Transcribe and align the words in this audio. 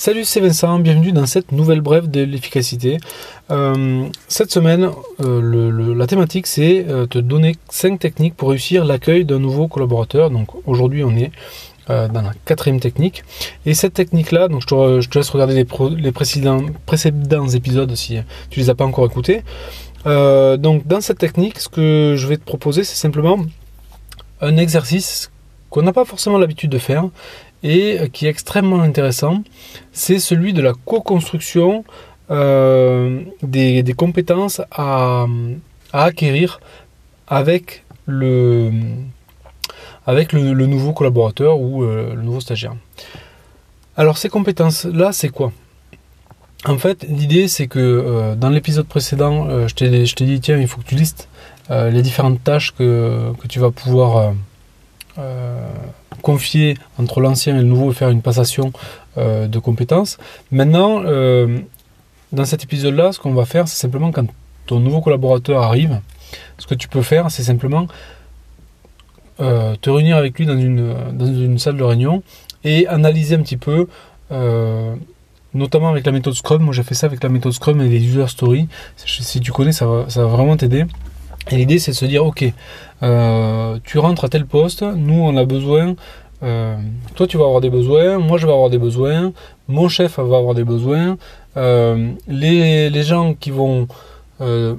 Salut, 0.00 0.24
c'est 0.24 0.40
Vincent, 0.40 0.78
bienvenue 0.78 1.12
dans 1.12 1.26
cette 1.26 1.52
nouvelle 1.52 1.82
brève 1.82 2.10
de 2.10 2.22
l'efficacité. 2.22 2.96
Euh, 3.50 4.06
cette 4.28 4.50
semaine, 4.50 4.88
euh, 5.20 5.94
la 5.94 6.06
thématique 6.06 6.46
c'est 6.46 6.86
euh, 6.88 7.04
te 7.04 7.18
donner 7.18 7.54
5 7.68 7.98
techniques 7.98 8.34
pour 8.34 8.48
réussir 8.48 8.86
l'accueil 8.86 9.26
d'un 9.26 9.38
nouveau 9.38 9.68
collaborateur. 9.68 10.30
Donc 10.30 10.48
aujourd'hui 10.66 11.04
on 11.04 11.14
est 11.14 11.30
dans 11.86 12.22
la 12.22 12.32
quatrième 12.46 12.80
technique. 12.80 13.24
Et 13.66 13.74
cette 13.74 13.92
technique-là, 13.92 14.48
donc 14.48 14.62
je 14.62 14.66
te, 15.06 15.18
laisse 15.18 15.28
regarder 15.28 15.54
les, 15.54 16.12
précédents, 16.12 16.64
précédents, 16.86 17.48
épisodes 17.48 17.94
si 17.94 18.16
tu 18.48 18.60
les 18.60 18.70
as 18.70 18.74
pas 18.74 18.86
encore 18.86 19.04
écoutés. 19.04 19.42
donc 20.06 20.86
dans 20.86 21.02
cette 21.02 21.18
technique, 21.18 21.58
ce 21.58 21.68
que 21.68 22.14
je 22.16 22.26
vais 22.26 22.38
te 22.38 22.44
proposer, 22.44 22.84
c'est 22.84 22.96
simplement 22.96 23.38
un 24.40 24.56
exercice 24.56 25.30
qu'on 25.68 25.82
n'a 25.82 25.92
pas 25.92 26.04
forcément 26.04 26.38
l'habitude 26.38 26.70
de 26.70 26.78
faire 26.78 27.04
et 27.62 28.08
qui 28.12 28.26
est 28.26 28.30
extrêmement 28.30 28.80
intéressant, 28.80 29.42
c'est 29.92 30.18
celui 30.18 30.52
de 30.52 30.62
la 30.62 30.72
co-construction 30.72 31.84
euh, 32.30 33.22
des, 33.42 33.94
compétences 33.96 34.60
à, 34.70 35.26
acquérir 35.92 36.60
avec 37.26 37.82
le, 38.06 38.70
avec 40.06 40.32
le, 40.32 40.66
nouveau 40.66 40.92
collaborateur 40.92 41.58
ou 41.58 41.82
euh, 41.82 42.14
le 42.14 42.22
nouveau 42.22 42.40
stagiaire. 42.40 42.74
Alors 43.96 44.16
ces 44.16 44.28
compétences-là, 44.28 45.12
c'est 45.12 45.28
quoi? 45.28 45.52
En 46.66 46.78
fait, 46.78 47.04
l'idée 47.08 47.48
c'est 47.48 47.66
que 47.66 47.78
euh, 47.80 48.34
dans 48.36 48.50
l'épisode 48.50 48.86
précédent, 48.86 49.66
je 49.66 49.74
t'ai 49.74 50.24
dit, 50.24 50.40
tiens, 50.40 50.58
il 50.58 50.68
faut 50.68 50.80
que 50.80 50.86
tu 50.86 50.94
listes 50.94 51.28
les 51.68 52.02
différentes 52.02 52.42
tâches 52.42 52.74
que, 52.74 53.32
que 53.40 53.46
tu 53.46 53.60
vas 53.60 53.70
pouvoir 53.70 54.34
confier 56.20 56.76
entre 56.98 57.20
l'ancien 57.20 57.56
et 57.56 57.58
le 57.58 57.64
nouveau 57.64 57.92
faire 57.92 58.10
une 58.10 58.22
passation 58.22 58.72
euh, 59.18 59.48
de 59.48 59.58
compétences. 59.58 60.18
Maintenant, 60.52 61.02
euh, 61.04 61.58
dans 62.32 62.44
cet 62.44 62.62
épisode-là, 62.64 63.12
ce 63.12 63.18
qu'on 63.18 63.34
va 63.34 63.44
faire, 63.44 63.66
c'est 63.68 63.80
simplement 63.80 64.12
quand 64.12 64.26
ton 64.66 64.78
nouveau 64.78 65.00
collaborateur 65.00 65.62
arrive, 65.62 66.00
ce 66.58 66.66
que 66.66 66.74
tu 66.74 66.88
peux 66.88 67.02
faire, 67.02 67.30
c'est 67.30 67.42
simplement 67.42 67.88
euh, 69.40 69.74
te 69.80 69.90
réunir 69.90 70.16
avec 70.16 70.38
lui 70.38 70.46
dans 70.46 70.58
une, 70.58 70.94
dans 71.12 71.26
une 71.26 71.58
salle 71.58 71.76
de 71.76 71.82
réunion 71.82 72.22
et 72.62 72.86
analyser 72.86 73.34
un 73.34 73.42
petit 73.42 73.56
peu, 73.56 73.88
notamment 75.54 75.88
avec 75.88 76.04
la 76.06 76.12
méthode 76.12 76.34
Scrum. 76.34 76.62
Moi, 76.62 76.74
j'ai 76.74 76.82
fait 76.82 76.94
ça 76.94 77.06
avec 77.06 77.22
la 77.22 77.30
méthode 77.30 77.52
Scrum 77.52 77.80
et 77.80 77.88
les 77.88 78.04
user 78.04 78.26
stories. 78.28 78.68
Si 78.96 79.40
tu 79.40 79.50
connais, 79.50 79.72
ça 79.72 79.86
va, 79.86 80.04
ça 80.08 80.20
va 80.20 80.28
vraiment 80.28 80.56
t'aider. 80.56 80.84
Et 81.50 81.56
l'idée, 81.56 81.78
c'est 81.78 81.90
de 81.90 81.96
se 81.96 82.04
dire, 82.04 82.24
ok, 82.24 82.44
euh, 83.02 83.78
tu 83.84 83.98
rentres 83.98 84.24
à 84.24 84.28
tel 84.28 84.46
poste, 84.46 84.82
nous, 84.82 85.20
on 85.20 85.36
a 85.36 85.44
besoin, 85.44 85.96
euh, 86.42 86.76
toi, 87.16 87.26
tu 87.26 87.38
vas 87.38 87.44
avoir 87.44 87.60
des 87.60 87.70
besoins, 87.70 88.18
moi, 88.18 88.38
je 88.38 88.46
vais 88.46 88.52
avoir 88.52 88.70
des 88.70 88.78
besoins, 88.78 89.32
mon 89.66 89.88
chef 89.88 90.18
va 90.18 90.36
avoir 90.36 90.54
des 90.54 90.64
besoins, 90.64 91.16
euh, 91.56 92.12
les, 92.28 93.02
gens 93.02 93.34
qui 93.34 93.50
vont 93.50 93.88
te 94.38 94.76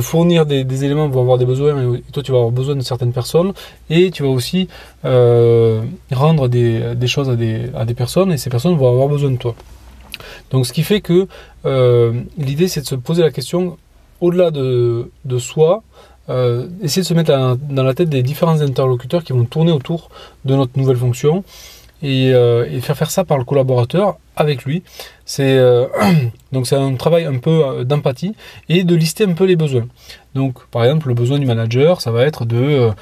fournir 0.00 0.44
des, 0.44 0.84
éléments 0.84 1.08
vont 1.08 1.22
avoir 1.22 1.38
des 1.38 1.46
besoins, 1.46 1.94
et 1.94 2.02
toi, 2.12 2.22
tu 2.22 2.32
vas 2.32 2.38
avoir 2.38 2.52
besoin 2.52 2.76
de 2.76 2.82
certaines 2.82 3.14
personnes, 3.14 3.54
et 3.88 4.10
tu 4.10 4.24
vas 4.24 4.28
aussi 4.28 4.68
rendre 5.02 6.48
des, 6.48 7.06
choses 7.06 7.30
à 7.30 7.36
des, 7.36 7.70
à 7.74 7.86
des 7.86 7.94
personnes, 7.94 8.30
et 8.30 8.36
ces 8.36 8.50
personnes 8.50 8.76
vont 8.76 8.90
avoir 8.90 9.08
besoin 9.08 9.30
de 9.30 9.38
toi. 9.38 9.54
Donc, 10.50 10.66
ce 10.66 10.74
qui 10.74 10.82
fait 10.82 11.00
que 11.00 11.26
l'idée, 12.36 12.68
c'est 12.68 12.82
de 12.82 12.86
se 12.86 12.94
poser 12.94 13.22
la 13.22 13.30
question 13.30 13.78
au-delà 14.20 14.50
de, 14.50 15.10
soi, 15.38 15.82
euh, 16.28 16.66
essayer 16.82 17.02
de 17.02 17.06
se 17.06 17.14
mettre 17.14 17.56
dans 17.70 17.84
la 17.84 17.94
tête 17.94 18.08
des 18.08 18.22
différents 18.22 18.60
interlocuteurs 18.60 19.22
qui 19.22 19.32
vont 19.32 19.44
tourner 19.44 19.72
autour 19.72 20.10
de 20.44 20.54
notre 20.54 20.78
nouvelle 20.78 20.96
fonction 20.96 21.44
et, 22.02 22.32
euh, 22.32 22.80
faire 22.80 22.96
faire 22.96 23.10
ça 23.10 23.24
par 23.24 23.38
le 23.38 23.44
collaborateur 23.44 24.18
avec 24.34 24.64
lui. 24.64 24.82
C'est 25.24 25.56
euh, 25.56 25.86
un 26.52 26.94
travail 26.94 27.24
un 27.24 27.38
peu 27.38 27.84
d'empathie 27.84 28.34
et 28.68 28.84
de 28.84 28.94
lister 28.94 29.24
un 29.24 29.32
peu 29.32 29.44
les 29.44 29.56
besoins. 29.56 29.86
Donc 30.34 30.66
par 30.66 30.84
exemple 30.84 31.08
le 31.08 31.14
besoin 31.14 31.38
du 31.38 31.46
manager, 31.46 32.00
ça 32.00 32.10
va 32.10 32.24
être 32.24 32.44
de 32.44 32.92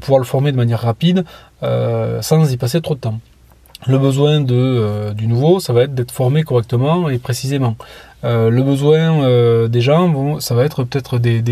pouvoir 0.00 0.18
le 0.18 0.26
former 0.26 0.52
de 0.52 0.56
manière 0.56 0.80
rapide 0.80 1.24
sans 1.62 2.52
y 2.52 2.56
passer 2.56 2.80
trop 2.80 2.94
de 2.94 3.00
temps. 3.00 3.20
Le 3.84 3.98
besoin 3.98 4.40
de, 4.40 4.54
euh, 4.54 5.12
du 5.12 5.26
nouveau, 5.26 5.60
ça 5.60 5.72
va 5.72 5.82
être 5.82 5.94
d'être 5.94 6.10
formé 6.10 6.42
correctement 6.42 7.08
et 7.10 7.18
précisément. 7.18 7.76
Euh, 8.24 8.48
le 8.50 8.62
besoin 8.62 9.22
euh, 9.22 9.68
des 9.68 9.80
gens, 9.80 10.40
ça 10.40 10.54
va 10.54 10.64
être 10.64 10.82
peut-être 10.84 11.18
des, 11.18 11.42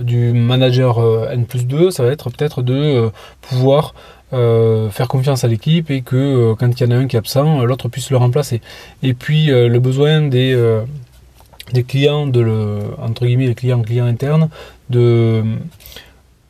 du 0.00 0.32
manager 0.32 1.30
N 1.30 1.46
plus 1.46 1.66
2, 1.66 1.90
ça 1.90 2.04
va 2.04 2.10
être 2.10 2.30
peut-être 2.30 2.62
de 2.62 3.10
pouvoir 3.40 3.94
faire 4.30 5.08
confiance 5.08 5.44
à 5.44 5.48
l'équipe 5.48 5.90
et 5.90 6.02
que 6.02 6.54
quand 6.54 6.68
il 6.78 6.84
y 6.84 6.86
en 6.86 6.90
a 6.90 6.96
un 6.96 7.06
qui 7.06 7.16
est 7.16 7.18
absent, 7.18 7.62
l'autre 7.62 7.88
puisse 7.88 8.10
le 8.10 8.18
remplacer. 8.18 8.60
Et 9.02 9.14
puis 9.14 9.46
le 9.46 9.78
besoin 9.78 10.20
des, 10.20 10.54
des 11.72 11.82
clients, 11.84 12.26
de 12.26 12.40
le, 12.40 12.78
entre 12.98 13.24
guillemets 13.26 13.46
les 13.46 13.54
clients, 13.54 13.82
clients 13.82 14.06
internes, 14.06 14.50
de 14.90 15.42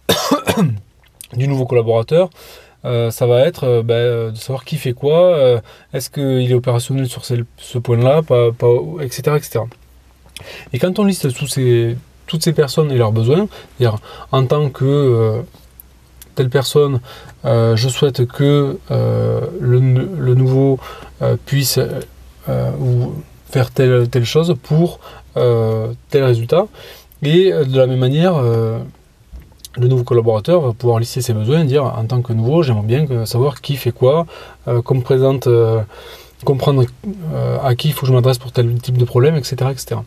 du 1.34 1.48
nouveau 1.48 1.66
collaborateur, 1.66 2.30
euh, 2.86 3.10
ça 3.10 3.26
va 3.26 3.40
être 3.40 3.64
euh, 3.64 3.82
bah, 3.82 3.94
euh, 3.94 4.30
de 4.30 4.36
savoir 4.36 4.64
qui 4.64 4.76
fait 4.76 4.92
quoi, 4.92 5.60
est-ce 5.92 6.08
qu'il 6.08 6.50
est 6.50 6.54
opérationnel 6.54 7.08
sur 7.08 7.24
ce, 7.24 7.78
point-là, 7.78 8.22
pas, 8.22 8.50
etc., 9.00 9.36
etc. 9.36 9.60
Et 10.72 10.78
quand 10.78 10.98
on 10.98 11.04
liste 11.04 11.28
ces, 11.48 11.96
toutes 12.26 12.44
ces 12.44 12.52
personnes 12.52 12.92
et 12.92 12.96
leurs 12.96 13.12
besoins, 13.12 13.48
c'est-à-dire 13.78 13.98
en 14.30 14.44
tant 14.46 14.68
que 14.68 15.42
telle 16.34 16.50
personne, 16.50 17.00
je 17.44 17.88
souhaite 17.88 18.26
que 18.26 18.78
le, 18.90 20.34
nouveau 20.34 20.78
puisse 21.46 21.80
faire 22.44 23.70
telle, 23.70 24.08
telle 24.08 24.24
chose 24.24 24.54
pour 24.62 25.00
tel 25.34 26.24
résultat. 26.24 26.66
Et 27.22 27.50
de 27.50 27.76
la 27.76 27.86
même 27.86 27.98
manière, 27.98 28.34
le 29.76 29.88
nouveau 29.88 30.04
collaborateur 30.04 30.60
va 30.60 30.72
pouvoir 30.72 30.98
lister 30.98 31.20
ses 31.20 31.32
besoins 31.32 31.62
et 31.62 31.64
dire 31.64 31.84
en 31.84 32.04
tant 32.04 32.22
que 32.22 32.32
nouveau, 32.32 32.62
j'aimerais 32.62 32.86
bien 32.86 33.26
savoir 33.26 33.60
qui 33.60 33.76
fait 33.76 33.92
quoi, 33.92 34.26
euh, 34.68 34.78
euh, 34.78 35.82
comprendre 36.44 36.84
euh, 37.34 37.58
à 37.62 37.74
qui 37.74 37.88
il 37.88 37.94
faut 37.94 38.02
que 38.02 38.06
je 38.06 38.12
m'adresse 38.12 38.38
pour 38.38 38.52
tel 38.52 38.74
type 38.78 38.98
de 38.98 39.04
problème, 39.04 39.36
etc. 39.36 39.56
etc. 39.70 40.00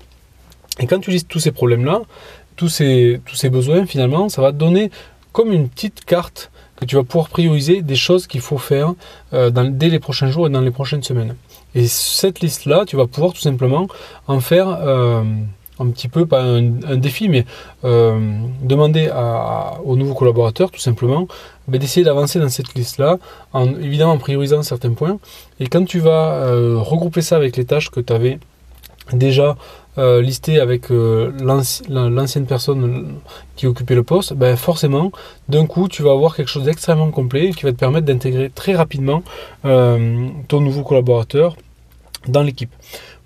Et 0.80 0.88
quand 0.88 1.00
tu 1.00 1.12
listes 1.12 1.28
tous 1.28 1.40
ces 1.40 1.52
problèmes-là, 1.52 2.02
tous 2.56 2.70
ces, 2.70 3.22
tous 3.26 3.36
ces 3.36 3.50
besoins, 3.50 3.86
finalement, 3.86 4.30
ça 4.30 4.42
va 4.42 4.52
te 4.52 4.58
donner 4.58 4.92
comme 5.32 5.52
une 5.52 5.70
petite 5.70 6.06
carte 6.06 6.52
que 6.76 6.86
tu 6.86 6.96
vas 6.96 7.04
pouvoir 7.04 7.30
prioriser 7.30 7.82
des 7.82 7.96
choses 7.96 8.26
qu'il 8.26 8.42
faut 8.42 8.58
faire 8.58 8.94
dès 9.34 9.90
les 9.90 10.00
prochains 10.00 10.32
jours 10.32 10.48
et 10.48 10.50
dans 10.50 10.62
les 10.62 10.72
prochaines 10.72 11.04
semaines. 11.04 11.36
Et 11.76 11.88
cette 11.88 12.40
liste-là, 12.40 12.86
tu 12.86 12.96
vas 12.96 13.06
pouvoir 13.06 13.34
tout 13.34 13.42
simplement 13.42 13.88
en 14.28 14.40
faire 14.40 14.80
un 15.80 15.88
petit 15.90 16.08
peu, 16.08 16.26
pas 16.26 16.42
un, 16.42 16.98
défi, 16.98 17.30
mais 17.30 17.46
euh, 17.86 18.20
demander 18.62 19.08
à, 19.08 19.80
aux 19.84 19.96
nouveaux 19.96 20.14
collaborateurs 20.14 20.72
tout 20.72 20.80
simplement 20.80 21.28
ben, 21.68 21.80
d'essayer 21.80 22.04
d'avancer 22.04 22.40
dans 22.40 22.50
cette 22.50 22.74
liste-là, 22.76 23.18
en, 23.54 23.68
évidemment 23.76 24.14
en 24.14 24.18
priorisant 24.18 24.62
certains 24.62 24.94
points. 24.94 25.18
Et 25.60 25.68
quand 25.68 25.86
tu 25.86 26.00
vas 26.00 26.34
euh, 26.34 26.78
regrouper 26.78 27.22
ça 27.22 27.36
avec 27.36 27.58
les 27.58 27.66
tâches 27.66 27.90
que 27.90 28.00
tu 28.00 28.14
avais 28.14 28.40
déjà 29.14 29.56
euh, 29.98 30.22
listées 30.22 30.60
avec 30.60 30.90
l'ancienne 30.90 32.46
personne 32.46 33.16
qui 33.56 33.66
occupait 33.66 33.96
le 33.96 34.04
poste, 34.04 34.34
ben 34.34 34.56
forcément, 34.56 35.12
d'un 35.48 35.66
coup, 35.66 35.88
tu 35.88 36.04
vas 36.04 36.12
avoir 36.12 36.36
quelque 36.36 36.50
chose 36.50 36.66
d'extrêmement 36.66 37.10
complet 37.10 37.52
qui 37.52 37.64
va 37.64 37.72
te 37.72 37.78
permettre 37.78 38.06
d'intégrer 38.06 38.52
très 38.54 38.76
rapidement 38.76 39.24
ton 39.64 40.62
nouveau 40.62 40.84
collaborateur 40.84 41.56
dans 42.28 42.44
l'équipe. 42.44 42.72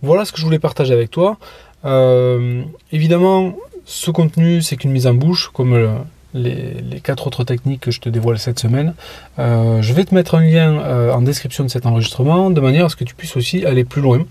Voilà 0.02 0.25
ce 0.25 0.31
que 0.31 0.40
je 0.40 0.46
voulais 0.46 0.59
partager 0.59 0.94
avec 0.94 1.12
toi. 1.12 1.38
Euh, 1.86 2.64
évidemment, 2.92 3.56
ce 3.86 4.12
contenu, 4.12 4.62
c'est 4.62 4.78
qu'une 4.78 4.92
mise 4.92 5.08
en 5.08 5.14
bouche, 5.14 5.50
comme 5.54 5.74
euh, 5.74 5.90
les, 6.34 7.00
quatre 7.04 7.28
autres 7.28 7.44
techniques 7.44 7.82
que 7.82 7.92
je 7.92 8.00
te 8.00 8.10
dévoile 8.10 8.40
cette 8.40 8.60
semaine. 8.60 8.94
Euh, 9.40 9.81
je 9.81 9.94
vais 9.94 10.06
te 10.06 10.16
mettre 10.16 10.36
un 10.36 10.44
lien 10.44 11.12
en 11.12 11.22
description 11.22 11.63
de 11.63 11.69
cet 11.69 11.86
enregistrement, 11.86 12.50
de 12.50 12.62
manière 12.62 12.86
à 12.86 12.90
ce 12.90 12.96
que 12.96 13.04
tu 13.04 13.16
puisses 13.16 13.36
aussi 13.36 13.66
aller 13.66 13.84
plus 13.84 14.02
loin. 14.02 14.25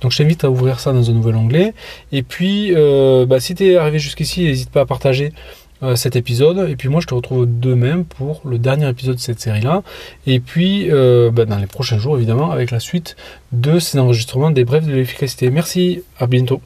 Donc 0.00 0.12
je 0.12 0.18
t'invite 0.18 0.44
à 0.44 0.50
ouvrir 0.50 0.80
ça 0.80 0.92
dans 0.92 1.10
un 1.10 1.14
nouvel 1.14 1.36
onglet. 1.36 1.74
Et 2.12 2.22
puis, 2.22 2.72
bah, 3.26 3.40
si 3.40 3.54
tu 3.54 3.66
es 3.66 3.76
arrivé 3.76 3.98
jusqu'ici, 3.98 4.44
n'hésite 4.44 4.70
pas 4.70 4.82
à 4.82 4.86
partager 4.86 5.32
cet 5.94 6.14
épisode. 6.14 6.68
Et 6.68 6.76
puis 6.76 6.90
moi, 6.90 7.00
je 7.00 7.06
te 7.06 7.14
retrouve 7.14 7.46
demain 7.48 8.02
pour 8.02 8.42
le 8.44 8.58
dernier 8.58 8.88
épisode 8.88 9.16
de 9.16 9.20
cette 9.20 9.40
série-là. 9.40 9.82
Et 10.26 10.40
puis, 10.40 10.88
bah, 11.32 11.46
dans 11.46 11.58
les 11.58 11.66
prochains 11.66 11.98
jours, 11.98 12.16
évidemment, 12.16 12.52
avec 12.52 12.70
la 12.70 12.80
suite 12.80 13.16
de 13.52 13.78
ces 13.78 13.98
enregistrements 13.98 14.50
des 14.50 14.64
brèves 14.64 14.86
de 14.86 14.92
l'efficacité. 14.92 15.50
Merci, 15.50 16.02
à 16.18 16.26
bientôt. 16.26 16.60